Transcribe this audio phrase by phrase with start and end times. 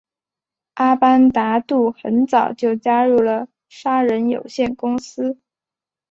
[0.73, 5.37] 阿班旦杜很早就加入了杀人有限公司。